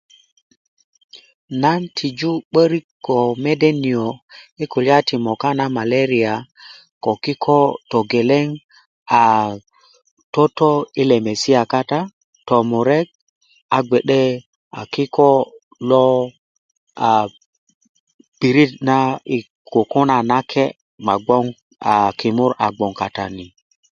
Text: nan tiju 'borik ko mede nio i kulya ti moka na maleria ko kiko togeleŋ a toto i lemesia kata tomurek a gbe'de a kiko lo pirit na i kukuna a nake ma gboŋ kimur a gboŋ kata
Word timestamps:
nan 1.61 1.81
tiju 1.95 2.31
'borik 2.45 2.85
ko 3.05 3.17
mede 3.43 3.69
nio 3.83 4.05
i 4.63 4.65
kulya 4.71 4.97
ti 5.07 5.15
moka 5.25 5.49
na 5.57 5.65
maleria 5.77 6.33
ko 7.03 7.11
kiko 7.23 7.59
togeleŋ 7.91 8.47
a 9.21 9.21
toto 10.33 10.69
i 11.01 11.03
lemesia 11.09 11.61
kata 11.73 11.99
tomurek 12.47 13.07
a 13.77 13.79
gbe'de 13.87 14.21
a 14.79 14.81
kiko 14.93 15.29
lo 15.89 16.03
pirit 18.39 18.71
na 18.87 18.97
i 19.35 19.37
kukuna 19.71 20.13
a 20.21 20.27
nake 20.29 20.65
ma 21.05 21.13
gboŋ 21.23 21.45
kimur 22.19 22.51
a 22.65 22.67
gboŋ 22.75 22.91
kata 23.01 23.23